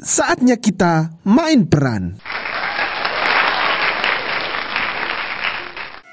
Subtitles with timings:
[0.00, 2.16] Saatnya kita main peran.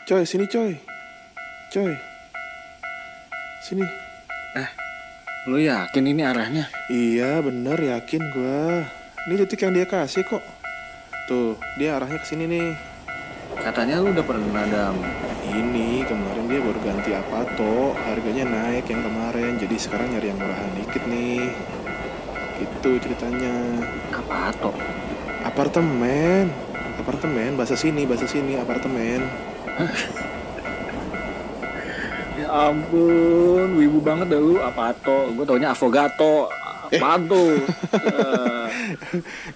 [0.04, 0.76] Coy, sini coy.
[1.72, 1.96] Coy.
[3.64, 3.88] Sini.
[5.48, 6.68] Lu yakin ini arahnya?
[6.92, 8.84] Iya, bener yakin gua.
[9.24, 10.44] Ini titik yang dia kasih kok.
[11.32, 12.76] Tuh, dia arahnya ke sini nih.
[13.56, 15.00] Katanya lu udah pernah dam.
[15.48, 20.40] Ini kemarin dia baru ganti apa toh harganya naik yang kemarin jadi sekarang nyari yang
[20.44, 21.48] murahan dikit nih
[22.58, 23.54] itu ceritanya
[24.12, 24.76] Apa toh?
[25.40, 26.50] apartemen
[26.98, 29.22] apartemen bahasa sini bahasa sini apartemen
[32.38, 34.58] Ya ampun, wibu banget dah lu.
[34.58, 35.34] Apa toh?
[35.34, 36.46] Gue taunya avogato.
[36.88, 37.58] Apa tuh?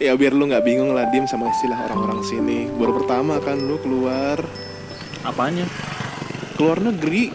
[0.02, 3.56] Eh, ya biar lu nggak bingung lah dim sama istilah orang-orang sini baru pertama kan
[3.56, 4.42] lu keluar
[5.22, 5.64] apanya?
[6.58, 7.32] keluar negeri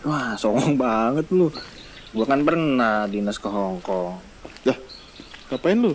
[0.00, 1.52] Wah, songong banget lu.
[2.10, 4.18] Gua kan pernah dinas ke Hong Kong.
[4.60, 4.76] dah
[5.48, 5.94] ngapain lu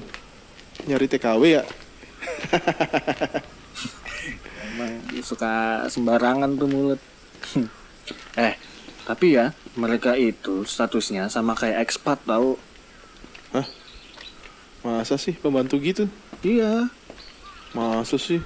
[0.85, 1.63] nyari TKW ya
[4.75, 4.91] Emang
[5.21, 7.01] suka sembarangan tuh mulut.
[8.39, 8.55] eh,
[9.03, 12.55] tapi ya mereka itu statusnya sama kayak ekspat tau.
[14.85, 16.05] masa sih pembantu gitu
[16.45, 16.85] Iya.
[17.73, 18.37] masa sih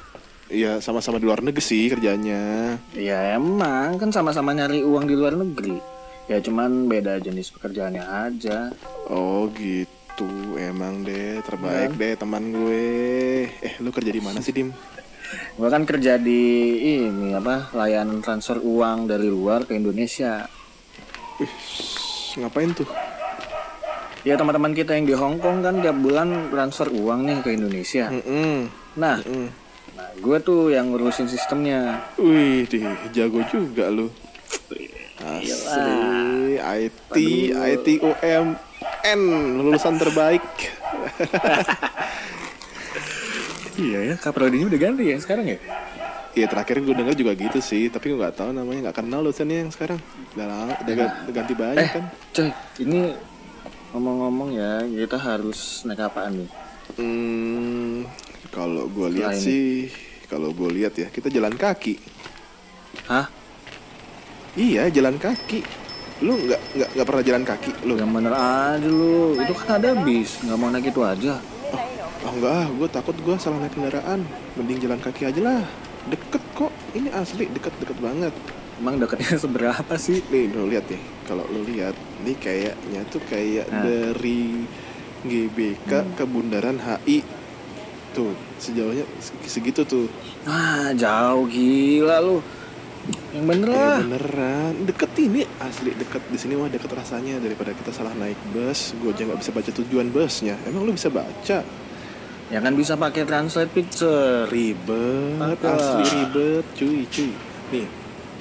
[0.48, 5.36] Iya sama-sama di luar negeri sih kerjanya Ya emang kan sama-sama nyari uang di luar
[5.36, 5.98] negeri.
[6.30, 8.69] Ya cuman beda jenis pekerjaannya aja.
[9.09, 10.30] Oh gitu,
[10.61, 12.86] emang deh terbaik deh teman gue.
[13.49, 14.69] Eh lu kerja di mana sih Dim?
[15.58, 16.41] Gua kan kerja di
[17.05, 20.45] ini apa layanan transfer uang dari luar ke Indonesia.
[21.38, 21.49] Wih,
[22.38, 22.89] ngapain tuh?
[24.21, 28.09] Ya teman-teman kita yang di Hong Kong kan tiap bulan transfer uang nih ke Indonesia.
[28.11, 28.67] Mm-mm.
[29.02, 29.47] Nah, Mm.
[29.95, 32.03] nah gue tuh yang ngurusin sistemnya.
[32.21, 32.83] Wih, dih,
[33.16, 34.11] jago juga lu.
[35.30, 37.16] Asli, IT,
[37.53, 39.22] IT UMN,
[39.58, 40.41] lulusan terbaik.
[43.80, 45.58] Iya ya, kaprodinya udah ganti ya sekarang ya?
[46.36, 49.64] Iya terakhir gue denger juga gitu sih, tapi gue nggak tahu namanya, nggak kenal lulusannya
[49.64, 49.95] yang sekarang.
[50.36, 52.04] Udah, udah ga- udah ganti banyak Eh, kan.
[52.36, 53.15] coy, ini
[53.95, 56.49] ngomong-ngomong ya, kita harus naik apaan nih?
[56.99, 58.04] Hmm,
[58.52, 59.87] kalau gue lihat sih,
[60.27, 61.95] kalau gue lihat ya, kita jalan kaki.
[63.08, 63.31] Hah?
[64.59, 65.64] Iya, jalan kaki.
[66.20, 67.95] Lu nggak nggak nggak pernah jalan kaki lu?
[67.95, 71.39] Yang bener aja lu, itu kan ada bis, nggak mau naik itu aja.
[72.20, 74.27] Oh enggak, ah, gue takut gue salah naik kendaraan.
[74.59, 75.64] Mending jalan kaki aja lah.
[76.11, 78.36] Deket kok, ini asli deket-deket banget.
[78.75, 80.19] Emang deketnya seberapa sih?
[80.27, 80.99] Nih, lu lihat nih.
[81.23, 83.87] Kalau lu lihat, ini kayaknya tuh kayak Nah.
[83.87, 84.67] dari
[85.23, 87.23] GBK ke Bundaran HI.
[88.11, 89.08] Tuh, sejauhnya
[89.48, 90.11] segitu tuh.
[90.43, 92.43] Ah, jauh gila lu.
[93.30, 93.97] Yang bener lah.
[94.02, 98.93] beneran, deket ini asli deket di sini mah deket rasanya daripada kita salah naik bus.
[98.97, 100.55] Gue aja nggak bisa baca tujuan busnya.
[100.65, 101.61] Emang lu bisa baca?
[102.49, 104.49] Ya kan bisa pakai translate picture.
[104.49, 105.77] Ribet, Apa?
[105.77, 107.30] asli ribet, cuy, cuy.
[107.69, 107.86] Nih,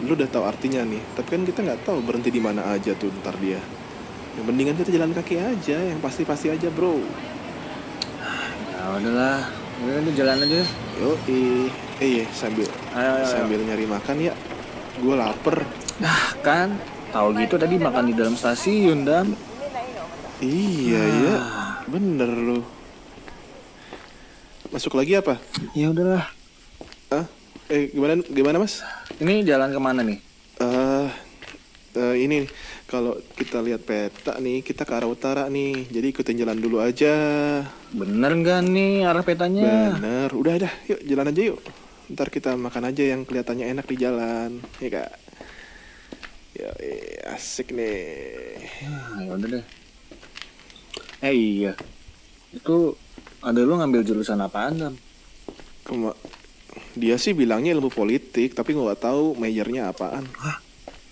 [0.01, 1.03] lu udah tahu artinya nih.
[1.13, 3.61] Tapi kan kita nggak tahu berhenti di mana aja tuh ntar dia.
[4.35, 6.97] Yang mendingan kita jalan kaki aja, yang pasti-pasti aja bro.
[8.73, 9.45] Ya udahlah,
[9.85, 10.63] udah jalan aja.
[10.99, 11.69] Yo, eh,
[12.01, 13.27] iya sambil Ayo, ayo, ayo.
[13.29, 14.35] sambil nyari makan ya.
[14.99, 15.63] Gue lapar.
[16.03, 16.75] Nah kan,
[17.15, 19.31] tahu gitu tadi makan di dalam stasiun dan.
[20.39, 21.35] Iya ya,
[21.91, 22.61] bener lu.
[24.71, 25.39] Masuk lagi apa?
[25.75, 26.27] Ya udahlah.
[27.09, 27.25] Ah,
[27.73, 28.85] eh gimana gimana mas?
[29.19, 30.19] Ini jalan ke mana nih?
[30.61, 31.09] Eh,
[31.99, 32.51] eh, ini nih,
[32.87, 35.89] kalau kita lihat peta nih, kita ke arah utara nih.
[35.89, 37.15] Jadi ikutin jalan dulu aja.
[37.91, 39.97] Bener nggak nih arah petanya?
[39.97, 41.59] Bener, udah dah, yuk jalan aja yuk.
[42.09, 45.11] Ntar kita makan aja yang kelihatannya enak di jalan, ya kak.
[46.57, 46.71] Ya,
[47.37, 48.59] asik nih.
[48.89, 49.65] Ah, ya udah deh.
[51.19, 51.75] Eh iya,
[52.55, 52.95] itu
[53.43, 54.95] ada lu ngambil jurusan apaan dam?
[55.83, 56.15] Kema
[56.95, 60.27] dia sih bilangnya ilmu politik, tapi nggak tahu majornya apaan.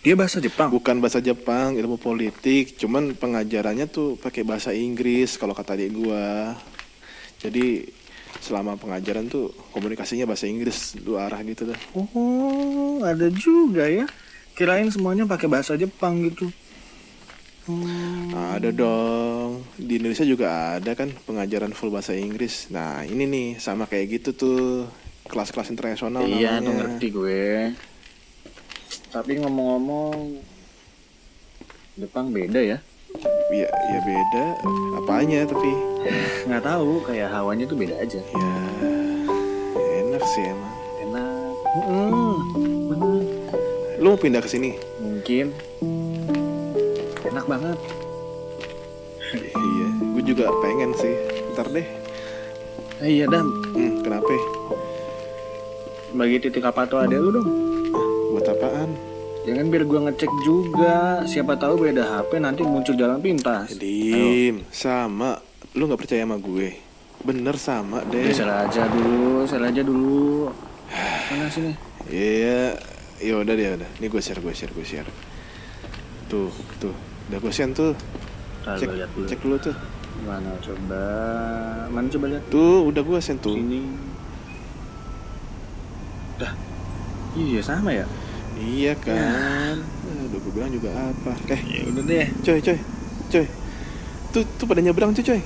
[0.02, 0.70] Dia bahasa Jepang.
[0.70, 6.54] Bukan bahasa Jepang, ilmu politik, cuman pengajarannya tuh pakai bahasa Inggris kalau kata adik gua.
[7.42, 7.86] Jadi
[8.46, 11.78] selama pengajaran tuh komunikasinya bahasa Inggris dua arah gitu dah.
[11.98, 14.06] Oh, ada juga ya.
[14.54, 16.46] Kirain semuanya pakai bahasa Jepang gitu.
[17.66, 18.30] Hmm.
[18.30, 19.66] Ada dong.
[19.74, 22.70] Di Indonesia juga ada kan pengajaran full bahasa Inggris.
[22.70, 24.86] Nah, ini nih sama kayak gitu tuh.
[25.26, 26.78] Kelas-kelas internasional Iya, tuh namanya.
[26.86, 27.42] ngerti gue.
[29.10, 30.38] Tapi ngomong-ngomong,
[31.98, 32.78] Jepang beda ya?
[33.48, 34.44] Iya, ya beda.
[34.96, 35.70] Apanya tapi
[36.44, 38.20] Nggak tahu, kayak hawanya tuh beda aja.
[38.22, 38.50] ya
[40.00, 40.74] enak sih emang.
[41.02, 41.52] Enak.
[41.82, 42.36] Mm,
[42.86, 43.22] bener.
[43.96, 44.78] Lu mau pindah ke sini?
[44.98, 45.50] Mungkin.
[47.24, 47.78] Enak banget.
[49.36, 51.14] iya, gue juga pengen sih.
[51.52, 51.86] Ntar deh.
[52.96, 54.32] Eh, iya dam, Hmm, kenapa?
[56.16, 57.48] bagi titik apa tuh ada lu dong.
[58.32, 58.88] Buat apaan?
[59.46, 61.22] Jangan biar gua ngecek juga.
[61.22, 63.78] Siapa tahu beda HP nanti muncul jalan pintas.
[63.78, 65.38] Dim, sama.
[65.72, 66.74] Lu nggak percaya sama gue?
[67.22, 68.34] Bener sama Ya, deh.
[68.34, 70.50] salah aja dulu, salah aja dulu.
[71.30, 71.72] Mana sini?
[72.06, 72.74] Iya,
[73.18, 73.90] ya udah deh udah.
[73.98, 75.06] Ini gue share, gue share, gue share.
[76.26, 76.94] Tuh, tuh.
[77.28, 77.94] Udah gue send tuh.
[78.62, 79.26] Nah, Cek, lihat dulu.
[79.26, 79.76] cek dulu tuh.
[80.22, 81.04] Mana coba?
[81.86, 82.42] Mana coba lihat?
[82.48, 83.54] Tuh, udah gue send tuh.
[83.54, 83.82] Sini.
[86.36, 86.52] Dah.
[87.34, 88.06] Iya sama ya.
[88.56, 89.76] Iya kan.
[89.84, 91.32] Eh, Udah gue bilang juga apa.
[91.52, 92.26] Eh, Ya udah deh.
[92.40, 92.78] coy, coy,
[93.28, 93.46] coy.
[94.32, 95.40] Tuh, tuh pada nyebrang tuh, coy.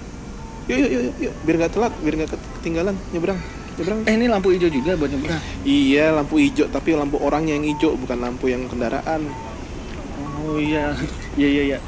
[0.71, 1.35] Yuk, yuk, yuk, yuk.
[1.43, 2.31] Biar gak telat, biar gak
[2.61, 2.95] ketinggalan.
[3.11, 3.39] Nyebrang,
[3.77, 3.99] nyebrang.
[4.07, 5.43] Eh ini lampu hijau juga buat nyebrang.
[5.62, 9.27] Iya, lampu hijau, tapi lampu orangnya yang hijau, bukan lampu yang kendaraan.
[10.47, 10.95] Oh iya,
[11.35, 11.79] iya iya iya.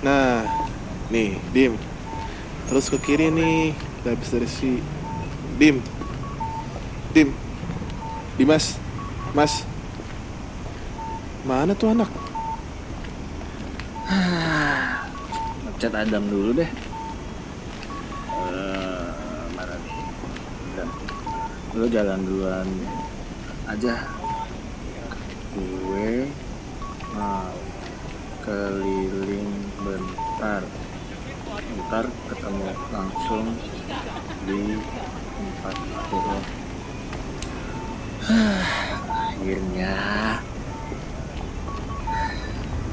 [0.00, 0.46] Nah,
[1.10, 1.74] nih, Dim.
[2.66, 4.70] Terus ke kiri nih, habis dari si
[5.56, 5.82] Dim.
[7.16, 7.32] Dim.
[8.36, 8.76] Dimas.
[9.32, 9.64] Mas.
[11.48, 12.12] Mana tuh anak?
[15.64, 16.68] Ngecat Adam dulu deh.
[18.52, 19.08] Eh.
[21.72, 22.68] Lu jalan duluan
[23.64, 23.96] aja.
[25.56, 26.28] Gue
[27.16, 27.48] mau
[28.44, 30.60] keliling bentar.
[31.80, 33.56] Ntar ketemu langsung
[34.44, 34.76] di
[35.32, 35.76] tempat
[36.12, 36.65] turun.
[38.26, 39.94] Akhirnya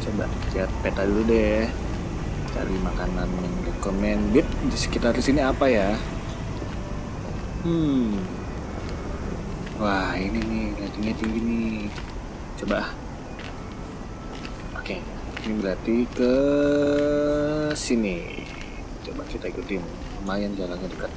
[0.05, 1.65] coba lihat peta dulu deh.
[2.53, 4.45] Cari makanan yang recommended.
[4.45, 5.97] Di sekitar sini apa ya?
[7.65, 8.21] Hmm.
[9.81, 11.89] Wah ini nih ratingnya tinggi nih.
[12.61, 12.93] Coba.
[14.77, 15.01] Oke
[15.43, 16.33] ini berarti ke
[17.73, 18.45] sini.
[19.01, 19.81] Coba kita ikutin.
[20.21, 21.11] Lumayan jalannya dekat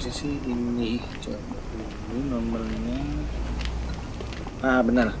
[0.00, 1.60] harusnya sih ini coba.
[2.08, 3.04] Ini nomornya.
[4.64, 5.12] Ah benar.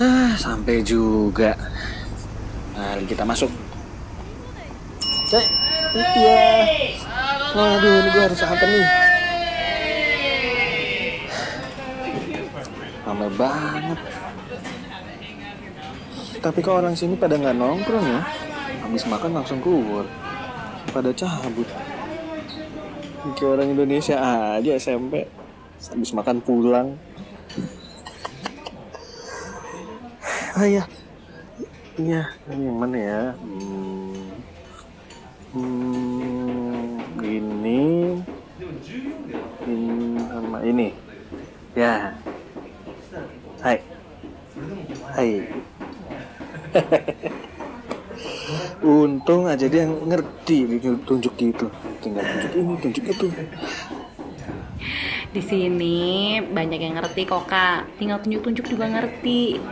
[0.00, 1.52] Ah sampai juga.
[2.72, 3.52] Mari kita masuk.
[5.28, 5.44] Cek.
[5.92, 6.64] Itu ya
[7.52, 8.86] waduh ini gue harus apa nih?
[13.04, 13.98] Ramai banget.
[16.40, 18.24] Tapi kok orang sini pada nggak nongkrong ya?
[18.88, 20.08] Habis makan langsung keluar.
[20.88, 21.68] Pada cabut
[23.22, 24.18] Kayak orang Indonesia
[24.58, 25.30] aja SMP
[25.94, 26.98] habis makan pulang.
[30.58, 30.82] Ah iya,
[32.02, 33.22] iya ini yang mana ya?
[33.38, 34.26] Hmm,
[35.54, 37.82] hmm, ini,
[39.70, 40.88] ini sama ini.
[41.78, 42.10] Ya,
[43.62, 43.78] hai,
[45.14, 45.30] hai.
[48.82, 51.70] Untung aja dia ngerti tunjuk gitu.
[52.02, 53.26] Tinggal tunjuk ini, tunjuk itu.
[55.32, 55.98] Di sini
[56.42, 59.62] banyak yang ngerti kok kak, tinggal tunjuk-tunjuk juga ngerti.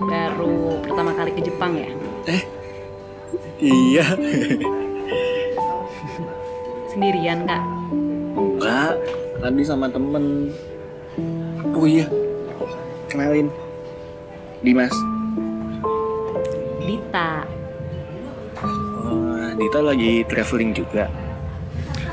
[0.00, 1.90] Baru pertama kali ke Jepang ya?
[2.30, 2.42] Eh,
[3.60, 4.06] iya.
[6.94, 7.62] Sendirian kak?
[8.38, 8.94] Enggak,
[9.42, 10.54] tadi sama temen.
[11.74, 12.06] Oh iya,
[13.10, 13.50] kenalin.
[14.62, 14.94] Dimas.
[16.86, 17.59] Dita.
[19.60, 21.12] Dita lagi traveling juga.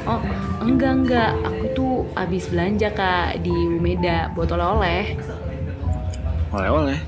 [0.03, 0.19] Oh
[0.59, 5.15] enggak enggak, aku tuh abis belanja kak di Umeda buat oleh-oleh.
[6.51, 6.99] Oleh-oleh.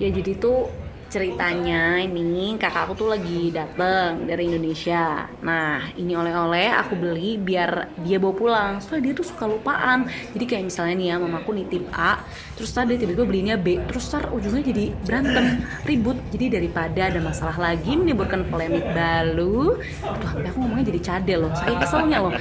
[0.00, 0.72] Ya jadi tuh
[1.14, 5.30] ceritanya ini kakakku tuh lagi dateng dari Indonesia.
[5.46, 8.72] Nah ini oleh-oleh aku beli biar dia bawa pulang.
[8.82, 10.10] Soalnya dia tuh suka lupaan.
[10.34, 12.18] Jadi kayak misalnya nih ya mamaku nitip A,
[12.58, 16.18] terus tadi tiba-tiba belinya B, terus tar ujungnya jadi berantem, ribut.
[16.34, 21.52] Jadi daripada ada masalah lagi menimbulkan polemik baru, tuh aku ngomongnya jadi cadel loh.
[21.54, 22.34] Saya keselnya loh.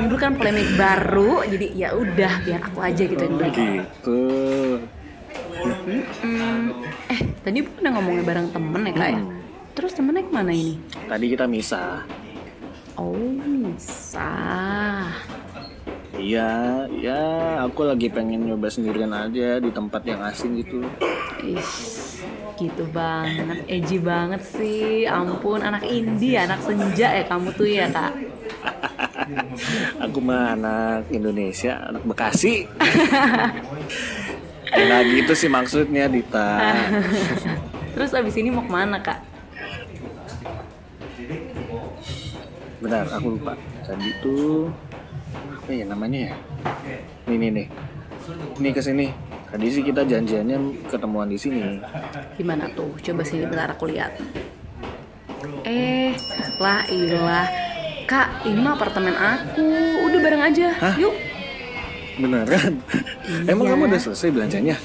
[0.00, 3.52] Menimbulkan polemik baru, jadi ya udah biar aku aja gitu yang beli.
[3.52, 4.20] Gitu.
[6.22, 6.70] Hmm,
[7.10, 9.22] eh tadi bukan ngomongnya bareng temen ya kak ya?
[9.74, 10.74] Terus temennya ke mana ini?
[11.06, 12.02] Tadi kita misah.
[12.98, 14.32] Oh bisa.
[16.18, 17.22] Iya, ya
[17.62, 20.82] aku lagi pengen nyoba sendirian aja di tempat yang asing gitu.
[21.46, 21.70] Ih,
[22.58, 25.06] gitu banget, edgy banget sih.
[25.06, 28.18] Ampun, anak indie, anak senja ya kamu tuh ya kak.
[30.10, 32.66] Aku mah anak Indonesia, anak Bekasi.
[34.78, 36.62] Nggak gitu sih maksudnya Dita.
[37.98, 39.18] Terus abis ini mau ke mana kak?
[42.78, 43.58] Benar, aku lupa.
[43.82, 44.70] tadi tuh
[45.68, 46.34] apa ya namanya ya
[47.24, 47.66] nih nih nih
[48.60, 49.08] nih ke sini
[49.48, 51.80] tadi sih kita janjiannya ketemuan di sini
[52.36, 52.94] Gimana tuh?
[53.02, 54.14] Coba sini bentar aku lihat.
[55.66, 56.14] Eh,
[56.62, 57.48] lah ilah.
[58.06, 59.66] Kak, ini mah apartemen aku.
[60.06, 60.68] Udah bareng aja.
[60.78, 60.94] Hah?
[60.96, 61.27] Yuk.
[62.18, 62.72] Beneran
[63.44, 63.72] emang Iya.
[63.72, 64.76] kamu udah selesai belanjanya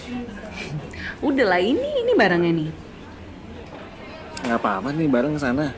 [1.19, 2.69] Udah lah ini ini barangnya nih.
[4.43, 5.71] nggak apa-apa nih bareng sana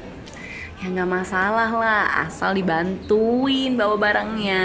[0.75, 4.63] Ya nggak masalah lah, asal dibantuin bawa barangnya.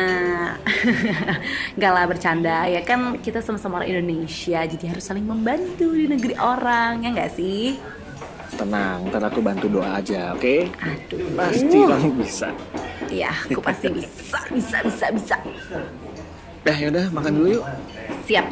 [1.78, 6.34] Nggak lah bercanda, ya kan kita sama-sama orang Indonesia, jadi harus saling membantu di negeri
[6.34, 7.78] orang, ya nggak sih?
[8.50, 12.50] tenang ntar aku bantu doa aja oke Aduh, pasti kamu bisa
[13.08, 15.36] Iya, aku pasti bisa, bisa, bisa, bisa.
[16.68, 17.64] Eh yaudah makan dulu yuk
[18.28, 18.46] Siap.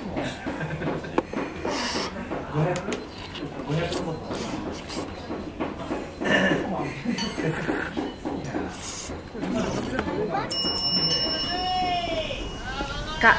[13.19, 13.37] Kak,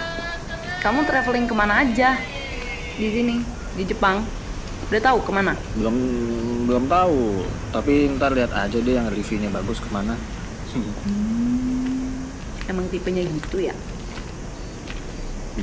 [0.83, 2.19] kamu traveling ke mana aja
[2.99, 3.35] di sini
[3.79, 4.19] di Jepang?
[4.89, 5.53] Udah tahu ke mana?
[5.77, 5.95] belum
[6.65, 10.13] belum tahu tapi ntar lihat aja deh yang reviewnya bagus ke mana
[12.69, 13.73] Emang tipenya gitu ya?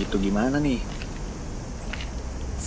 [0.03, 0.79] Gitu gimana nih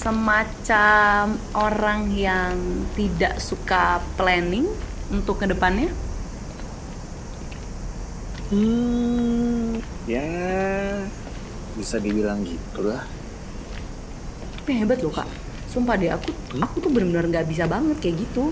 [0.02, 1.26] Semacam
[1.66, 2.56] orang yang
[2.98, 3.84] tidak suka
[4.18, 4.68] planning
[5.16, 5.90] untuk ke depannya?
[8.50, 9.78] hmm
[10.10, 10.26] ya
[11.78, 13.04] bisa dibilang gitu lah
[14.56, 15.30] Tapi hebat loh kak.
[15.72, 16.30] Sumpah deh aku,
[16.66, 18.44] aku tuh benar-benar nggak bisa banget kayak gitu.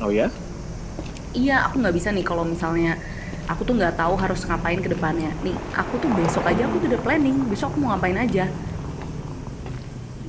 [0.00, 0.30] oh ya
[1.30, 2.98] Iya, aku nggak bisa nih kalau misalnya
[3.50, 5.34] aku tuh nggak tahu harus ngapain ke depannya.
[5.42, 7.36] Nih, aku tuh besok aja aku tuh udah planning.
[7.50, 8.46] Besok aku mau ngapain aja.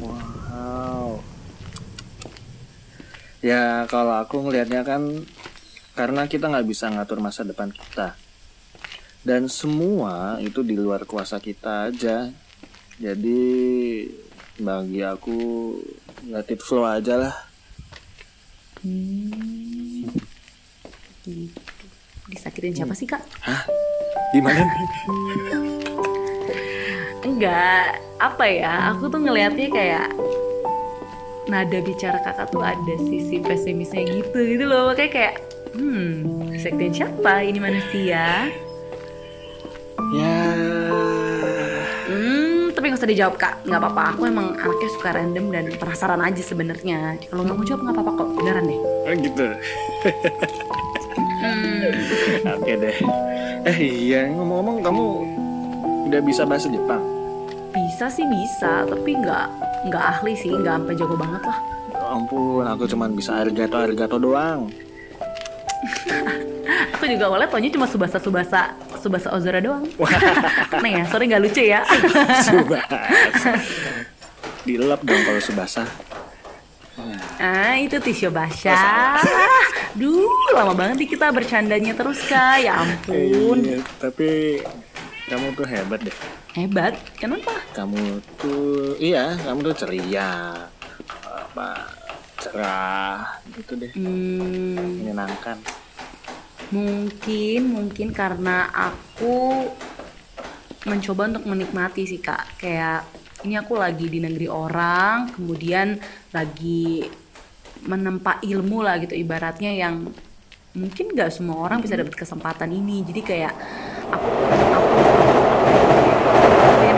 [0.02, 1.22] wow
[3.42, 5.26] ya kalau aku ngelihatnya kan
[5.94, 8.18] karena kita nggak bisa ngatur masa depan kita
[9.22, 12.34] dan semua itu di luar kuasa kita aja
[12.98, 13.42] jadi
[14.62, 15.38] bagi aku
[16.30, 17.36] let it flow aja lah
[21.22, 21.71] Gitu.
[22.32, 23.20] Disakitin siapa sih kak?
[24.32, 24.64] gimana
[27.28, 28.96] Enggak, apa ya?
[28.96, 30.08] Aku tuh ngelihatnya kayak
[31.52, 34.90] nada bicara kakak tuh ada sisi pesimisnya gitu gitu loh.
[34.90, 35.36] Makanya kayak,
[35.76, 37.44] hmm, disakitin siapa?
[37.44, 38.48] Ini manusia?
[40.12, 40.36] ya
[42.12, 44.04] Hmm, tapi nggak usah dijawab kak, nggak apa-apa.
[44.18, 47.16] Aku emang anaknya suka random dan penasaran aja sebenarnya.
[47.30, 48.80] Kalau nggak mau jawab nggak apa-apa kok, beneran deh.
[48.82, 49.48] Oh gitu.
[51.42, 51.90] Hmm,
[52.42, 52.98] Oke deh.
[53.66, 55.06] Eh iya ngomong-ngomong kamu
[56.10, 57.22] udah bisa bahasa Jepang?
[57.72, 59.46] bisa sih bisa, tapi nggak
[59.88, 61.58] nggak ahli sih, nggak sampai jago banget lah.
[61.94, 64.68] Ya ampun, aku cuman bisa arigato arigato doang.
[66.98, 69.86] Aku juga awalnya taunya cuma subasa subasa subasa ozora doang.
[70.78, 71.86] Aneh ya, sorry nggak lucu ya.
[72.42, 73.00] Subasa.
[74.66, 75.86] Dilap dong kalau subasa.
[77.42, 79.18] Ah itu tisu basah.
[80.00, 82.62] Duh, lama banget nih kita bercandanya terus kak.
[82.62, 84.62] Ya ampun, Iya, tapi
[85.26, 86.16] kamu tuh hebat deh.
[86.54, 86.94] hebat.
[87.18, 87.52] Kenapa?
[87.74, 88.00] Kamu
[88.38, 90.32] tuh iya, kamu tuh ceria.
[91.26, 91.90] Apa
[92.38, 93.92] cerah gitu deh.
[93.94, 95.58] Hmm, Menyenangkan.
[96.72, 99.68] Mungkin, mungkin karena aku
[100.82, 102.58] mencoba untuk menikmati sih kak.
[102.58, 103.04] Kayak
[103.44, 106.00] ini aku lagi di negeri orang, kemudian
[106.32, 107.04] lagi
[107.86, 110.10] menempa ilmu lah gitu ibaratnya yang
[110.72, 113.04] mungkin gak semua orang bisa dapat kesempatan ini.
[113.04, 113.54] Jadi kayak
[114.12, 114.30] aku
[114.72, 114.90] aku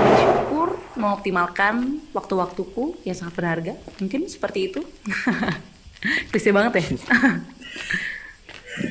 [0.03, 0.67] bersyukur
[0.99, 3.73] mengoptimalkan waktu-waktuku yang sangat berharga.
[3.97, 4.81] Mungkin seperti itu.
[6.31, 6.87] Klise banget ya.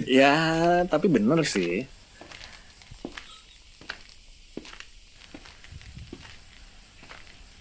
[0.06, 0.34] Ya,
[0.87, 1.84] tapi bener sih.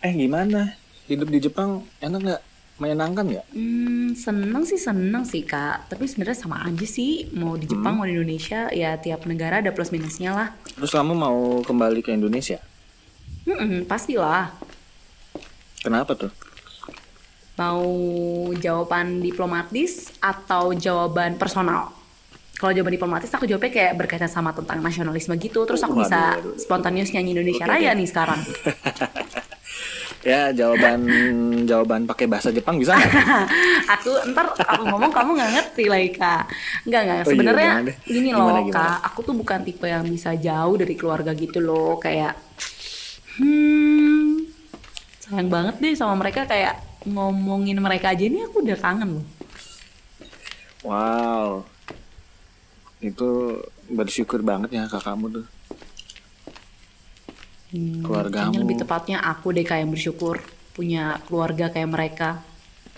[0.02, 0.74] Eh gimana?
[1.06, 2.42] Hidup di Jepang enak nggak?
[2.82, 3.48] Menyenangkan nggak?
[3.54, 5.90] Hmm, seneng sih seneng sih kak.
[5.90, 7.30] Tapi sebenarnya sama aja sih.
[7.34, 10.48] Mau di Jepang mau di Indonesia, ya tiap negara ada plus minusnya lah.
[10.76, 12.60] Terus kamu mau kembali ke Indonesia?
[13.44, 14.54] Hmm, pastilah.
[15.82, 16.32] Kenapa tuh?
[17.58, 17.84] Mau
[18.56, 21.94] jawaban diplomatis atau jawaban personal?
[22.56, 25.66] Kalau jawaban diplomatis aku jawabnya kayak berkaitan sama tentang nasionalisme gitu.
[25.66, 26.54] Terus aku Waduh, bisa waduh.
[26.62, 28.40] spontaneous nyanyi Indonesia Oke, Raya nih sekarang.
[30.22, 31.02] Ya jawaban
[31.70, 33.18] jawaban pakai bahasa Jepang bisa nggak?
[33.94, 36.44] aku ntar aku ngomong kamu nggak ngerti lagi kak
[36.88, 37.98] nggak nggak Oh iya, sebenarnya gimana deh?
[38.06, 38.90] gini Gimana, loh gimana?
[38.90, 42.34] kak aku tuh bukan tipe yang bisa jauh dari keluarga gitu loh kayak
[43.38, 44.46] hmm
[45.24, 46.76] sayang banget deh sama mereka kayak
[47.08, 49.26] ngomongin mereka aja nih aku udah kangen loh
[50.84, 51.66] Wow,
[53.10, 53.24] itu
[53.98, 55.46] bersyukur banget ya kakakmu tuh.
[57.72, 58.60] Hmm, Keluargamu.
[58.60, 60.44] lebih tepatnya aku deh kayak bersyukur
[60.76, 62.30] punya keluarga kayak mereka.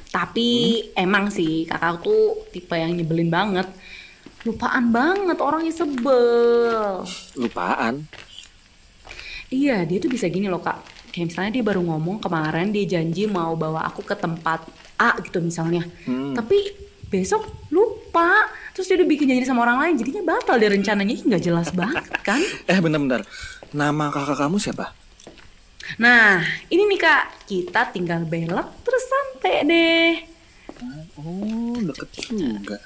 [0.10, 3.70] Tapi emang sih kakak tuh tipe yang nyebelin banget.
[4.44, 7.06] Lupaan banget orangnya sebel.
[7.38, 8.06] Lupaan.
[9.54, 10.82] Iya, dia tuh bisa gini loh kak.
[11.14, 14.66] Kayak misalnya dia baru ngomong kemarin dia janji mau bawa aku ke tempat
[14.98, 15.86] A gitu misalnya.
[16.10, 16.34] Hmm.
[16.34, 16.58] Tapi
[17.10, 18.50] besok lupa.
[18.74, 21.14] Terus dia udah bikin janji sama orang lain, jadinya batal deh rencananya.
[21.22, 22.42] Nggak jelas banget kan?
[22.72, 23.22] Eh bentar-bentar.
[23.74, 24.94] Nama kakak kamu siapa?
[25.98, 26.40] Nah,
[26.70, 30.14] ini nih kak, kita tinggal belok terus sampai deh.
[31.18, 32.78] Oh, deket juga.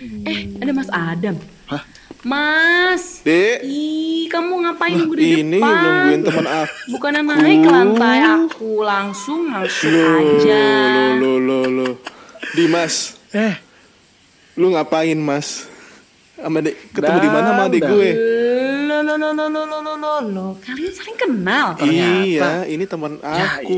[0.00, 1.36] Eh, ada Mas Adam.
[1.68, 1.82] Hah?
[2.20, 3.20] Mas.
[3.20, 3.64] Dek.
[3.64, 5.76] Ih, kamu ngapain nunggu di Ini depan?
[5.76, 6.74] nungguin teman aku.
[6.96, 10.64] Bukannya naik ke lantai aku langsung langsung aja.
[11.16, 11.88] Lo lo lo.
[12.52, 13.54] Dimas, Eh,
[14.56, 15.68] lu ngapain mas?
[16.34, 18.10] Sama dek, ketemu di mana sama adik gue?
[19.10, 20.46] Lo lo lo lo lo lo lo lo.
[20.62, 21.74] Kalian saling kenal.
[21.74, 22.22] Ternyata.
[22.22, 23.74] Iya, ini teman Ya, aku.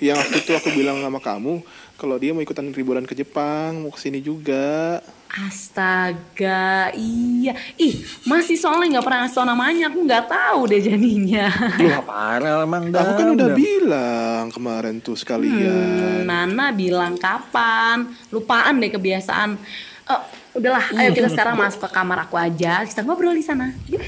[0.00, 1.60] yang waktu itu aku bilang sama kamu
[2.00, 5.04] kalau dia mau ikutan liburan ke Jepang, mau ke sini juga.
[5.28, 7.52] Astaga, iya.
[7.76, 9.84] Ih, masih soalnya nggak pernah ngasih tau namanya.
[9.92, 11.52] Aku nggak tahu deh jadinya.
[11.76, 13.04] lu parah emang dah.
[13.04, 16.24] Aku kan udah bilang kemarin tuh sekalian.
[16.24, 18.08] Nana bilang kapan?
[18.32, 19.60] Lupaan deh kebiasaan.
[20.08, 20.20] Eh,
[20.56, 22.80] udahlah, ayo kita sekarang masuk ke kamar aku aja.
[22.86, 23.74] Kita ngobrol di sana.
[23.92, 24.00] Yuk.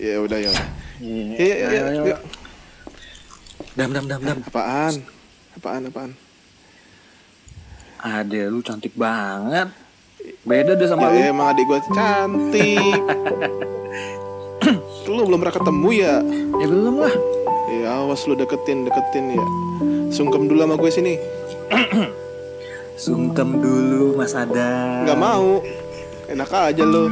[0.00, 0.52] Ya udah ya.
[0.96, 1.82] Iya, Iya, iya, iya.
[2.08, 2.16] ayo.
[3.76, 4.38] Dam, dam, dam, dam.
[4.42, 4.94] Apaan?
[5.54, 5.82] Apaan?
[5.86, 6.10] Apaan?
[8.00, 9.68] Ada lu cantik banget.
[10.42, 11.36] Beda deh sama Ya, lu.
[11.36, 12.96] emang adik gue cantik.
[15.06, 16.14] lu belum pernah ketemu ya?
[16.56, 17.14] Ya belum lah.
[17.68, 19.44] Ya awas lu deketin, deketin ya.
[20.08, 21.14] Sungkem dulu sama gue sini.
[22.96, 25.04] Sungkem dulu Mas Adam.
[25.04, 25.60] Nggak mau.
[26.26, 27.04] Enak aja lu.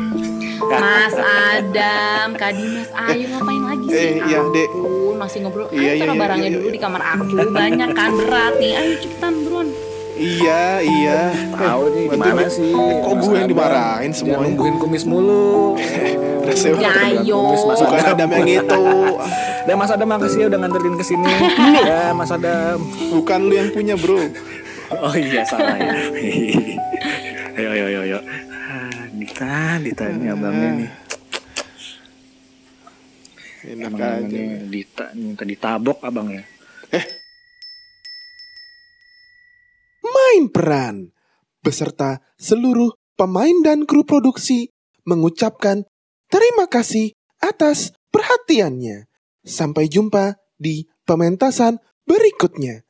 [0.59, 4.11] Mas Adam, Kak Dimas, ayo ngapain lagi sih?
[4.19, 4.71] Eh, iya, Dek.
[5.15, 5.67] Masih ngobrol.
[5.71, 6.75] Ayo Iya, iya, taruh iya, barangnya iya, dulu iya.
[6.75, 7.25] di kamar aku.
[7.49, 8.73] Banyak kan berat nih.
[8.75, 9.69] Ayo cepetan buruan.
[10.19, 11.21] Iya, iya.
[11.55, 12.75] Tahu nih gimana sih?
[12.75, 14.43] Eh, Kok gue yang dimarahin semuanya?
[14.51, 15.79] nungguin kumis mulu.
[16.59, 16.81] Sewa.
[16.81, 17.45] Ya, ayo.
[17.69, 18.09] Mas Bukan Adam.
[18.17, 18.85] Adam yang itu.
[19.63, 21.29] Dan Mas Adam makasih ya udah nganterin ke sini.
[21.87, 22.81] ya Mas Adam.
[23.15, 24.19] Bukan lu yang punya, bro.
[24.89, 25.93] Oh iya salah ya.
[27.61, 28.19] ayo ayo ayo ayo.
[29.39, 30.91] Ah, Dita, Dita ini abangnya nih.
[33.71, 34.27] Enak Emang aja.
[34.27, 36.43] ini Dita minta ditabok abangnya.
[40.03, 41.15] Main peran
[41.63, 44.75] beserta seluruh pemain dan kru produksi
[45.07, 45.87] mengucapkan
[46.27, 49.07] terima kasih atas perhatiannya.
[49.47, 52.88] Sampai jumpa di pementasan berikutnya.